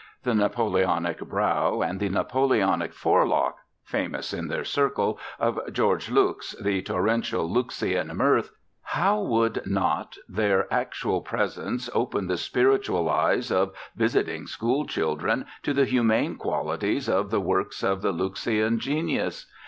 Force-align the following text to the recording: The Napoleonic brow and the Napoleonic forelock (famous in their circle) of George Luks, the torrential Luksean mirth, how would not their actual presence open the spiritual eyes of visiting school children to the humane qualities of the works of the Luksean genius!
The 0.23 0.33
Napoleonic 0.33 1.19
brow 1.19 1.81
and 1.83 1.99
the 1.99 2.09
Napoleonic 2.09 2.91
forelock 2.91 3.59
(famous 3.83 4.33
in 4.33 4.47
their 4.47 4.63
circle) 4.63 5.19
of 5.39 5.59
George 5.71 6.09
Luks, 6.09 6.55
the 6.59 6.81
torrential 6.81 7.47
Luksean 7.47 8.07
mirth, 8.15 8.49
how 8.81 9.21
would 9.21 9.61
not 9.67 10.15
their 10.27 10.65
actual 10.73 11.21
presence 11.21 11.87
open 11.93 12.25
the 12.25 12.37
spiritual 12.37 13.07
eyes 13.11 13.51
of 13.51 13.75
visiting 13.95 14.47
school 14.47 14.87
children 14.87 15.45
to 15.61 15.71
the 15.71 15.85
humane 15.85 16.35
qualities 16.35 17.07
of 17.07 17.29
the 17.29 17.39
works 17.39 17.83
of 17.83 18.01
the 18.01 18.11
Luksean 18.11 18.79
genius! 18.79 19.45